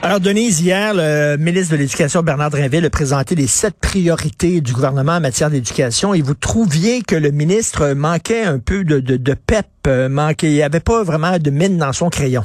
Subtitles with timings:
[0.00, 4.72] Alors, Denise, hier, le ministre de l'Éducation, Bernard Drinville, a présenté les sept priorités du
[4.72, 9.16] gouvernement en matière d'éducation et vous trouviez que le ministre manquait un peu de, de,
[9.16, 12.42] de pep, euh, manquait, il n'y avait pas vraiment de mine dans son crayon.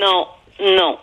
[0.00, 0.26] Non,
[0.58, 0.98] non.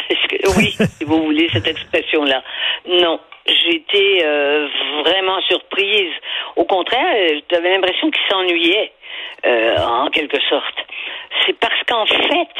[0.56, 2.42] oui, si vous voulez cette expression-là.
[2.88, 3.20] Non.
[3.44, 4.66] J'étais euh,
[5.04, 6.12] vraiment surprise.
[6.56, 8.92] Au contraire, j'avais l'impression qu'il s'ennuyait,
[9.44, 10.76] euh, en quelque sorte.
[11.44, 12.54] C'est parce qu'en fait,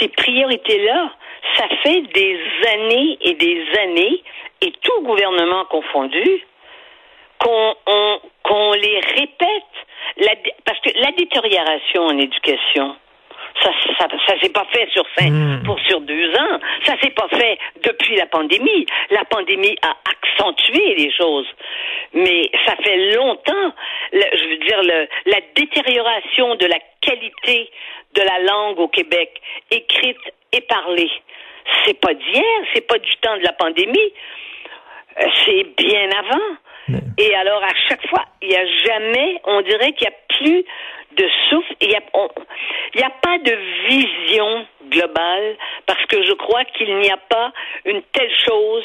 [0.00, 1.12] ces priorités-là,
[1.56, 4.22] ça fait des années et des années,
[4.62, 6.44] et tout gouvernement confondu,
[7.38, 7.74] qu'on
[8.42, 9.72] qu'on les répète.
[10.18, 10.32] La,
[10.64, 12.96] parce que la détérioration en éducation,
[13.62, 15.62] ça, ça, ça s'est pas fait sur cinq, Hmm.
[15.64, 16.58] pour sur deux ans.
[16.84, 18.86] Ça s'est pas fait depuis la pandémie.
[19.10, 21.46] La pandémie a accentué les choses,
[22.14, 23.72] mais ça fait longtemps.
[24.12, 27.70] le- je veux dire le, la détérioration de la qualité
[28.14, 29.30] de la langue au Québec,
[29.70, 30.18] écrite
[30.56, 31.10] et parlée.
[31.84, 34.12] C'est pas d'hier, c'est pas du temps de la pandémie.
[35.20, 36.56] Euh, C'est bien avant.
[37.18, 40.64] Et alors, à chaque fois, il n'y a jamais, on dirait qu'il n'y a plus
[41.16, 46.94] de souffle, il n'y a, a pas de vision globale, parce que je crois qu'il
[46.98, 47.52] n'y a pas
[47.86, 48.84] une telle chose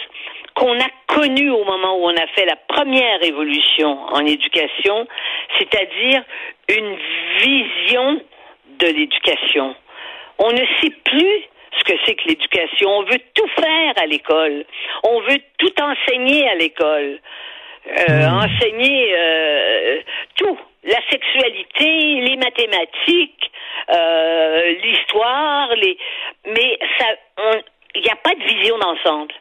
[0.55, 5.07] qu'on a connue au moment où on a fait la première évolution en éducation,
[5.59, 6.23] c'est-à-dire
[6.69, 6.97] une
[7.39, 8.21] vision
[8.79, 9.75] de l'éducation.
[10.39, 11.43] On ne sait plus
[11.81, 12.89] ce que c'est que l'éducation.
[12.89, 14.65] On veut tout faire à l'école.
[15.03, 17.19] On veut tout enseigner à l'école.
[17.87, 20.01] Euh, Enseigner euh,
[20.35, 20.57] tout.
[20.83, 23.51] La sexualité, les mathématiques,
[23.93, 25.97] euh, l'histoire, les.
[26.45, 27.05] Mais ça,
[27.95, 29.33] il n'y a pas de vision d'ensemble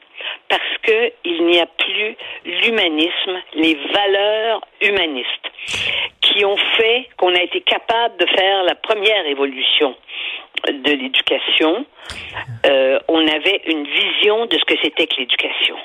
[0.49, 5.51] parce que il n'y a plus l'humanisme, les valeurs humanistes
[6.21, 9.97] qui ont fait qu'on a été capable de faire la première évolution
[10.69, 11.85] de l'éducation.
[12.67, 15.77] Euh, on avait une vision de ce que c'était que l'éducation.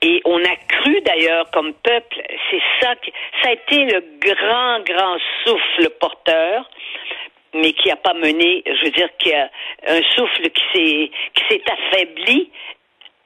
[0.00, 4.80] Et on a cru d'ailleurs comme peuple, c'est ça qui, ça a été le grand,
[4.84, 6.70] grand souffle porteur,
[7.54, 9.50] mais qui n'a pas mené, je veux dire, qu'il y a
[9.88, 12.50] un souffle qui s'est, qui s'est affaibli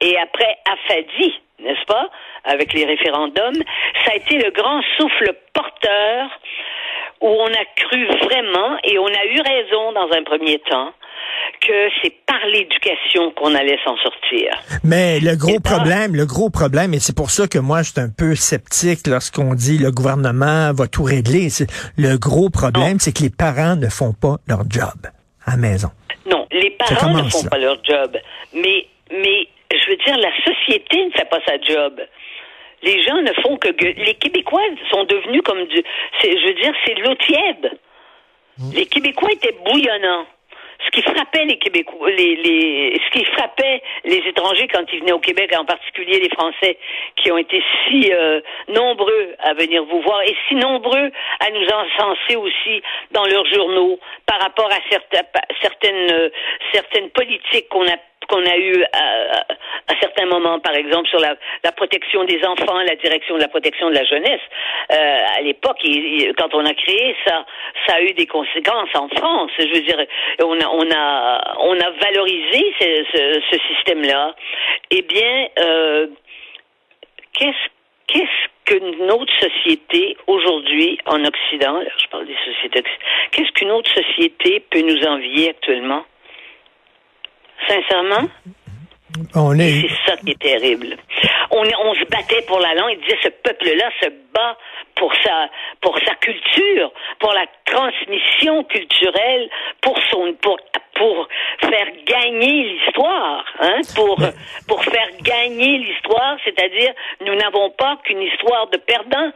[0.01, 2.09] et après affadi, n'est-ce pas,
[2.43, 3.63] avec les référendums.
[4.05, 6.29] Ça a été le grand souffle porteur
[7.23, 10.91] où on a cru vraiment, et on a eu raison dans un premier temps,
[11.61, 14.51] que c'est par l'éducation qu'on allait s'en sortir.
[14.83, 18.01] Mais le gros problème, le gros problème, et c'est pour ça que moi, je suis
[18.01, 21.47] un peu sceptique lorsqu'on dit le gouvernement va tout régler.
[21.97, 25.07] Le gros problème, c'est que les parents ne font pas leur job
[25.45, 25.89] à la maison.
[26.29, 27.49] Non, les parents ne font là.
[27.49, 28.17] pas leur job.
[28.53, 32.01] Mais, mais, je veux dire, la société ne fait pas sa job.
[32.83, 34.61] Les gens ne font que les Québécois
[34.91, 35.81] sont devenus comme du,
[36.21, 37.79] je veux dire, c'est de l'eau tiède.
[38.73, 40.25] Les Québécois étaient bouillonnants.
[40.85, 45.13] Ce qui frappait les Québécois, les, les, ce qui frappait les étrangers quand ils venaient
[45.13, 46.77] au Québec, en particulier les Français,
[47.15, 51.67] qui ont été si euh, nombreux à venir vous voir et si nombreux à nous
[51.67, 55.25] encenser aussi dans leurs journaux par rapport à certaines,
[55.61, 56.29] certaines, euh,
[56.73, 57.95] certaines politiques qu'on a
[58.27, 59.45] qu'on a eu à,
[59.93, 61.35] à- certains moments, par exemple, sur la,
[61.71, 64.41] protection des enfants, la direction de la protection de la jeunesse.
[64.91, 65.79] Euh, à l'époque,
[66.37, 67.45] quand on a créé ça,
[67.87, 69.51] ça a eu des conséquences en France.
[69.57, 69.97] Je veux dire,
[70.43, 74.35] on a, on a, on a valorisé ce, système-là.
[74.91, 76.07] Eh bien, euh,
[77.33, 77.69] qu'est-ce
[78.07, 82.83] qu'est-ce que notre société aujourd'hui en Occident, là, je parle des sociétés,
[83.31, 86.05] qu'est-ce qu'une autre société peut nous envier actuellement?
[87.67, 88.29] Sincèrement?
[89.59, 90.97] Est, c'est ça qui est terrible.
[91.51, 91.63] On,
[91.93, 92.93] se battait pour la langue.
[92.93, 94.57] Il disait ce peuple-là se bat
[94.95, 95.49] pour sa
[95.81, 99.49] pour sa culture, pour la transmission culturelle,
[99.81, 100.57] pour son pour
[100.95, 101.27] pour
[101.61, 104.17] faire gagner l'histoire, hein, pour
[104.67, 106.93] pour faire gagner l'histoire, c'est-à-dire
[107.25, 109.31] nous n'avons pas qu'une histoire de perdants.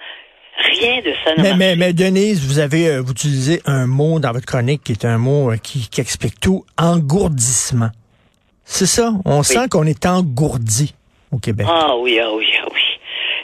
[0.59, 1.33] Rien de ça.
[1.37, 4.93] mais, mais, mais Denise, vous avez euh, vous utilisez un mot dans votre chronique qui
[4.93, 7.91] est un mot euh, qui, qui explique tout, engourdissement.
[8.69, 9.11] C'est ça.
[9.25, 10.93] On sent qu'on est engourdi
[11.31, 11.65] au Québec.
[11.69, 12.81] Ah oui, ah oui, ah oui.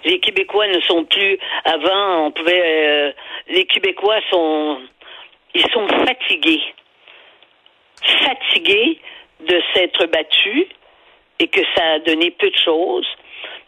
[0.06, 1.40] Les Québécois ne sont plus.
[1.64, 2.62] Avant, on pouvait.
[2.62, 3.12] euh,
[3.48, 4.80] les Québécois sont.
[5.56, 6.62] Ils sont fatigués.
[8.26, 9.00] Fatigués
[9.48, 10.68] de s'être battus
[11.40, 13.08] et que ça a donné peu de choses.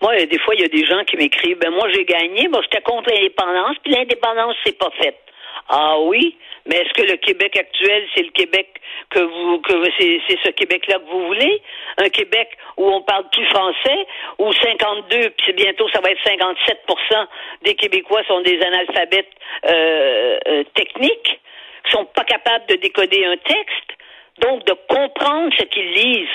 [0.02, 2.48] Moi, a des fois, il y a des gens qui m'écrivent Ben, moi, j'ai gagné,
[2.50, 5.20] moi, j'étais contre l'indépendance, puis l'indépendance, c'est pas faite.
[5.68, 8.68] Ah oui, mais est-ce que le Québec actuel, c'est le Québec
[9.10, 11.62] que vous, que c'est, ce Québec-là que vous voulez?
[11.98, 14.06] Un Québec où on parle plus français,
[14.38, 17.28] où 52, puis bientôt ça va être 57%
[17.64, 19.32] des Québécois sont des analphabètes
[19.68, 21.40] euh, euh, techniques,
[21.86, 23.92] qui sont pas capables de décoder un texte,
[24.40, 26.30] donc de comprendre ce qu'ils lisent.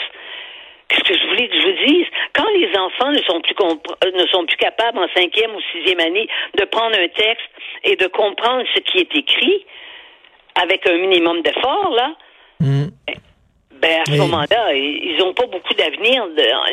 [0.91, 2.07] Qu'est-ce que je voulais que je vous dise?
[2.35, 6.01] Quand les enfants ne sont plus euh, ne sont plus capables en cinquième ou sixième
[6.01, 6.27] année
[6.59, 7.49] de prendre un texte
[7.85, 9.65] et de comprendre ce qui est écrit
[10.61, 12.15] avec un minimum d'effort, là,
[12.59, 12.89] mm.
[13.81, 16.23] Ben, à ce moment-là, ils n'ont pas beaucoup d'avenir.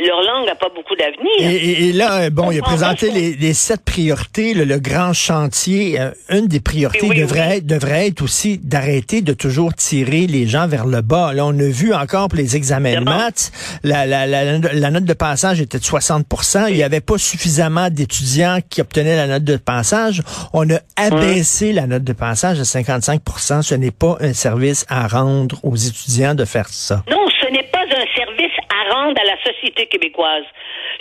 [0.05, 1.39] Leur langue n'a pas beaucoup d'avenir.
[1.39, 5.99] Et, là, bon, il a présenté les, sept priorités, le, grand chantier.
[5.99, 10.67] Euh, une des priorités devrait, Être, devrait être aussi d'arrêter de toujours tirer les gens
[10.67, 11.33] vers le bas.
[11.33, 13.51] Là, on a vu encore pour les examens de maths,
[13.83, 18.59] la, la, la, note de passage était de 60% Il n'y avait pas suffisamment d'étudiants
[18.69, 20.21] qui obtenaient la note de passage.
[20.53, 25.07] On a abaissé la note de passage à 55% Ce n'est pas un service à
[25.07, 26.96] rendre aux étudiants de faire ça.
[27.09, 30.45] Non, ce n'est pas un service à rendre à la société québécoise.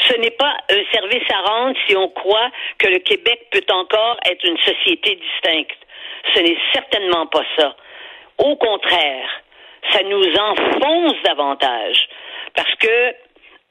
[0.00, 4.16] Ce n'est pas un service à rendre si on croit que le Québec peut encore
[4.30, 5.78] être une société distincte.
[6.34, 7.76] Ce n'est certainement pas ça.
[8.38, 9.28] Au contraire,
[9.92, 12.08] ça nous enfonce davantage
[12.54, 13.14] parce que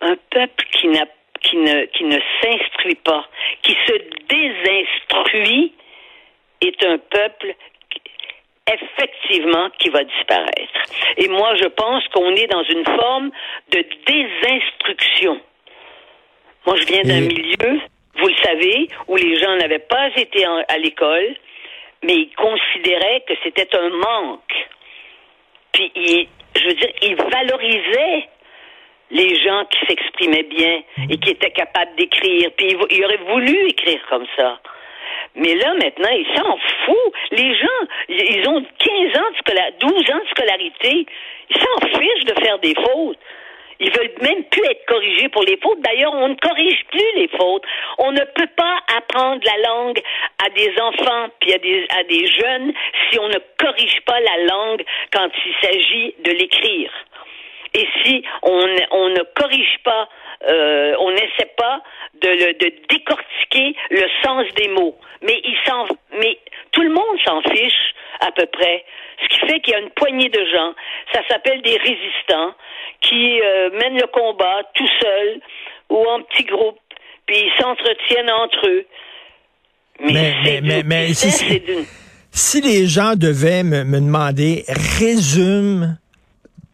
[0.02, 1.06] un peuple qui ne
[1.42, 3.24] qui ne s'instruit pas,
[3.62, 3.94] qui se
[4.28, 5.74] désinstruit
[6.62, 7.56] est un peuple
[8.72, 10.82] effectivement qui va disparaître.
[11.18, 13.32] Et moi, je pense qu'on est dans une forme
[13.72, 15.40] de désinstruction.
[16.66, 17.80] Moi, je viens d'un milieu,
[18.18, 21.36] vous le savez, où les gens n'avaient pas été à l'école,
[22.04, 24.68] mais ils considéraient que c'était un manque.
[25.72, 28.30] Puis, ils, je veux dire, ils valorisaient
[29.12, 32.50] les gens qui s'exprimaient bien et qui étaient capables d'écrire.
[32.58, 34.60] Puis, ils auraient voulu écrire comme ça.
[35.36, 37.14] Mais là, maintenant, ils s'en foutent.
[37.32, 41.06] Les gens, ils ont 15 ans de scolarité, 12 ans de scolarité.
[41.50, 43.20] Ils s'en fichent de faire des fautes.
[43.80, 45.82] Ils veulent même plus être corrigés pour les fautes.
[45.82, 47.64] D'ailleurs, on ne corrige plus les fautes.
[47.98, 50.00] On ne peut pas apprendre la langue
[50.46, 52.74] à des enfants puis à des, à des jeunes
[53.10, 56.92] si on ne corrige pas la langue quand il s'agit de l'écrire.
[57.76, 60.08] Et si on, on ne corrige pas,
[60.48, 61.82] euh, on n'essaie pas
[62.22, 62.58] de,
[62.90, 64.98] décortiquer le sens des mots.
[65.22, 65.86] Mais il s'en,
[66.20, 66.40] mais
[66.72, 68.86] tout le monde s'en fiche à peu près.
[69.22, 70.74] Ce qui fait qu'il y a une poignée de gens,
[71.14, 72.54] ça s'appelle des résistants,
[73.02, 75.40] qui euh, mènent le combat tout seuls
[75.90, 76.80] ou en petits groupes,
[77.26, 78.86] puis ils s'entretiennent entre eux.
[80.00, 81.32] Mais, mais, mais, si,
[82.32, 84.64] si, les gens devaient me, me demander,
[85.00, 85.98] résume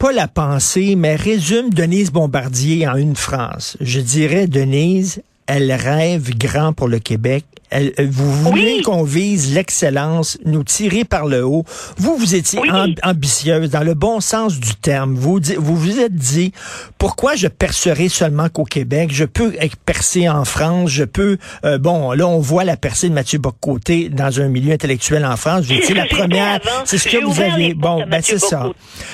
[0.01, 3.77] pas la pensée, mais résume Denise Bombardier en une phrase.
[3.81, 5.21] Je dirais, Denise,
[5.51, 7.43] elle rêve grand pour le Québec.
[7.71, 11.65] Elle, euh, vous voulez qu'on vise l'excellence, nous tirer par le haut.
[11.97, 12.59] Vous, vous étiez
[13.03, 15.13] ambitieuse dans le bon sens du terme.
[15.13, 16.53] Vous vous, vous êtes dit,
[16.97, 19.09] pourquoi je percerai seulement qu'au Québec?
[19.11, 19.53] Je peux
[19.85, 21.37] percer en France, je peux...
[21.65, 25.35] Euh, bon, là, on voit la percée de Mathieu Boccoté dans un milieu intellectuel en
[25.35, 25.65] France.
[25.65, 26.61] Vous étiez la première.
[26.85, 27.73] C'est ce que vous aviez.
[27.73, 28.69] Bon, ben c'est ça.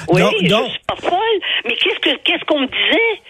[0.09, 1.19] Oui, donc, je suis pas folle.
[1.65, 3.21] Mais qu'est-ce que qu'est-ce qu'on me disait?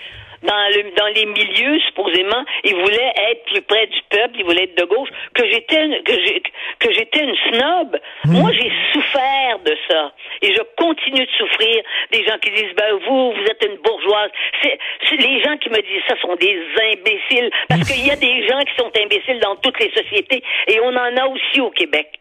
[0.44, 4.64] Dans, le, dans les milieux, supposément, il voulait être plus près du peuple, il voulait
[4.64, 6.42] être de gauche, que j'étais que j'ai,
[6.80, 8.00] que j'étais une snob.
[8.26, 8.34] Hmm.
[8.40, 10.12] Moi, j'ai souffert de ça.
[10.42, 14.32] Et je continue de souffrir des gens qui disent, ben, vous, vous êtes une bourgeoise.
[14.62, 14.78] C'est,
[15.18, 16.60] les gens qui me disent ça sont des
[16.92, 17.50] imbéciles.
[17.70, 20.44] Parce qu'il y a des gens qui sont imbéciles dans toutes les sociétés.
[20.68, 22.20] Et on en a aussi au Québec.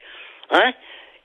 [0.51, 0.73] Hein?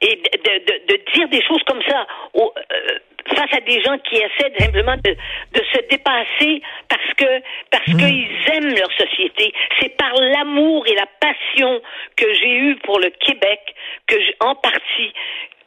[0.01, 2.97] Et de, de, de dire des choses comme ça au, euh,
[3.35, 7.97] face à des gens qui essaient simplement de, de se dépasser parce que parce hmm.
[7.97, 9.53] qu'ils aiment leur société.
[9.79, 11.81] C'est par l'amour et la passion
[12.15, 13.59] que j'ai eu pour le Québec
[14.07, 15.13] que en partie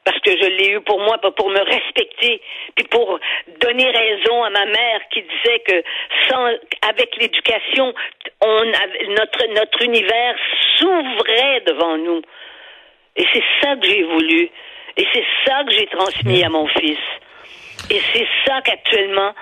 [0.05, 2.41] parce que je l'ai eu pour moi, pour me respecter,
[2.77, 3.19] puis pour
[3.61, 5.83] donner raison à ma mère qui disait que
[6.29, 6.47] sans,
[6.83, 7.95] avec l'éducation,
[8.43, 8.65] on,
[9.09, 10.37] notre, notre univers
[10.77, 12.23] s'ouvrait devant nous.
[13.17, 14.51] Et c'est ça que j'ai voulu.
[14.97, 16.99] Et c'est ça que j'ai transmis à mon fils.
[17.91, 19.33] Et c'est ça qu'actuellement,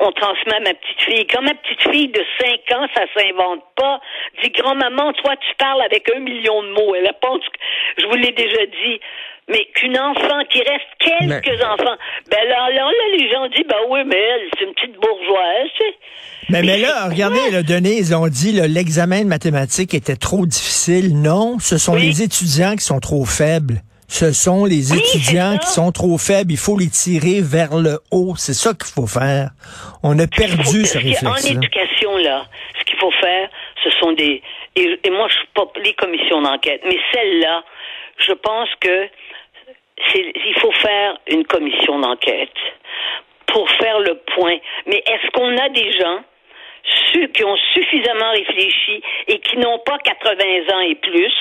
[0.00, 1.26] on transmet à ma petite fille.
[1.26, 4.00] Quand ma petite fille de 5 ans, ça s'invente pas,
[4.42, 6.94] dit grand-maman, toi, tu parles avec un million de mots.
[6.94, 9.00] Elle pense que je vous l'ai déjà dit.
[9.48, 11.96] Mais qu'une enfant, qui reste quelques enfants,
[12.30, 15.84] ben là, là, les gens disent, ben oui, mais elle, c'est une petite bourgeoise, tu
[15.84, 15.94] sais.
[16.48, 21.20] Mais, mais, là, regardez, là, Denise, on dit l'examen de mathématiques était trop difficile.
[21.20, 23.82] Non, ce sont les étudiants qui sont trop faibles.
[24.12, 26.52] Ce sont les étudiants qui sont trop faibles.
[26.52, 28.34] Il faut les tirer vers le haut.
[28.36, 29.48] C'est ça qu'il faut faire.
[30.02, 31.24] On a perdu ce réflexe.
[31.24, 32.44] En éducation, là,
[32.78, 33.48] ce qu'il faut faire,
[33.82, 34.42] ce sont des...
[34.76, 37.64] Et, moi, je suis pas les commissions d'enquête, mais celle-là,
[38.18, 39.08] je pense que
[40.14, 42.58] il faut faire une commission d'enquête
[43.46, 44.58] pour faire le point.
[44.86, 46.20] Mais est-ce qu'on a des gens
[47.14, 50.34] ceux qui ont suffisamment réfléchi et qui n'ont pas 80
[50.74, 51.32] ans et plus,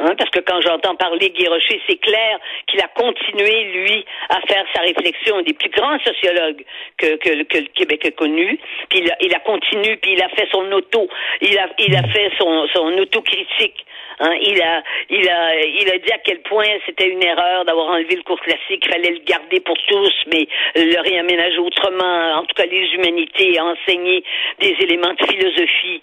[0.00, 4.40] Hein, parce que quand j'entends parler Guy Rocher, c'est clair qu'il a continué, lui, à
[4.48, 6.64] faire sa réflexion, des plus grands sociologues
[6.96, 8.58] que, que, que le Québec a connu.
[8.88, 11.06] Puis il a, il a, continué, puis il a fait son auto,
[11.42, 13.84] il a, il a fait son, son autocritique.
[14.20, 17.88] Hein, il a, il a, il a dit à quel point c'était une erreur d'avoir
[17.88, 22.44] enlevé le cours classique, il fallait le garder pour tous, mais le réaménager autrement, en
[22.44, 24.22] tout cas les humanités, enseigner
[24.60, 26.02] des éléments de philosophie,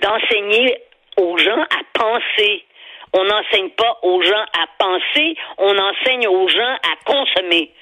[0.00, 0.78] d'enseigner
[1.16, 2.64] aux gens à penser
[3.12, 7.72] on n'enseigne pas aux gens à penser, on enseigne aux gens à consommer.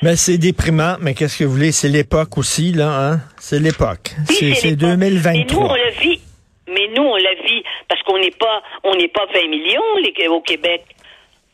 [0.00, 1.72] Mais c'est déprimant, mais qu'est-ce que vous voulez?
[1.72, 3.18] C'est l'époque aussi, là, hein?
[3.36, 4.12] C'est l'époque.
[4.26, 5.32] c'est 2023.
[5.32, 6.20] Mais nous, on le vit.
[6.68, 9.82] Mais nous, on la vit parce qu'on n'est pas, on n'est pas 20 millions
[10.30, 10.84] au Québec.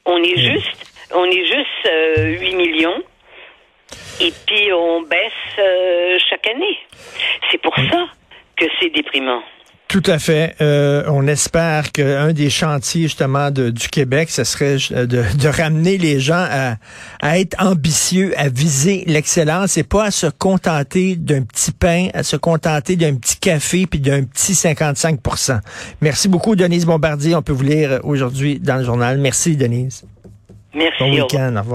[0.04, 1.88] On est juste, on est juste
[2.40, 3.02] 8 euh, millions.
[4.20, 6.78] Et puis, on baisse euh, chaque année.
[7.50, 8.06] C'est pour ça
[8.56, 9.42] que c'est déprimant.
[9.94, 10.56] Tout à fait.
[10.60, 15.98] Euh, on espère qu'un des chantiers justement de, du Québec, ce serait de, de ramener
[15.98, 16.78] les gens à,
[17.22, 22.24] à, être ambitieux, à viser l'excellence et pas à se contenter d'un petit pain, à
[22.24, 25.60] se contenter d'un petit café puis d'un petit 55%
[26.00, 27.36] Merci beaucoup, Denise Bombardier.
[27.36, 29.18] On peut vous lire aujourd'hui dans le journal.
[29.18, 30.02] Merci, Denise.
[30.74, 30.96] Merci.
[30.98, 31.54] Bon week-end.
[31.54, 31.72] Au revoir.